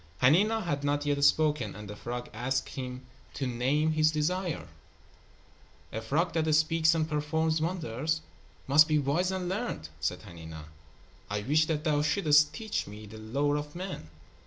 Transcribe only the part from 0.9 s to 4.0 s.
yet spoken, and the frog asked him to name